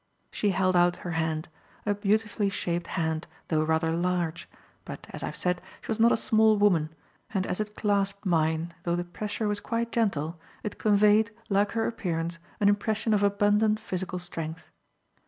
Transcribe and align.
She 0.31 0.49
held 0.49 0.75
out 0.75 0.95
her 1.05 1.11
hand; 1.11 1.47
a 1.85 1.93
beautifully 1.93 2.49
shaped 2.49 2.87
hand, 2.87 3.27
though 3.49 3.61
rather 3.63 3.91
large 3.91 4.49
but, 4.83 5.05
as 5.11 5.21
I 5.21 5.27
have 5.27 5.35
said, 5.35 5.61
she 5.79 5.89
was 5.89 5.99
not 5.99 6.11
a 6.11 6.17
small 6.17 6.57
woman; 6.57 6.89
and 7.31 7.45
as 7.45 7.59
it 7.59 7.75
clasped 7.75 8.25
mine, 8.25 8.73
though 8.81 8.95
the 8.95 9.03
pressure 9.03 9.47
was 9.47 9.59
quite 9.59 9.91
gentle, 9.91 10.39
it 10.63 10.79
conveyed, 10.79 11.29
like 11.49 11.73
her 11.73 11.85
appearance, 11.85 12.39
an 12.59 12.67
impression 12.67 13.13
of 13.13 13.21
abundant 13.21 13.79
physical 13.79 14.17
strength. 14.17 14.71